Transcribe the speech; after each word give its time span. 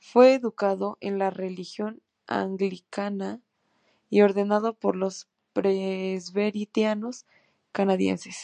Fue 0.00 0.34
educado 0.34 0.98
en 1.00 1.20
la 1.20 1.30
religión 1.30 2.02
anglicana, 2.26 3.40
y 4.10 4.22
ordenado 4.22 4.74
por 4.74 4.96
los 4.96 5.28
presbiterianos 5.52 7.26
canadienses. 7.70 8.38